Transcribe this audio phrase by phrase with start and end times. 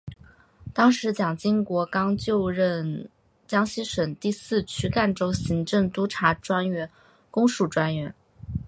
[0.73, 3.07] 当时蒋经国刚就任
[3.45, 6.89] 江西省第四区赣州行政督察专员
[7.29, 8.11] 公署专员。